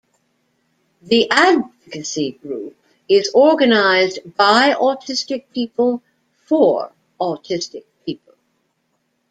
[1.03, 2.75] The advocacy group
[3.07, 6.01] is organized by autistic people
[6.47, 8.33] for autistic people.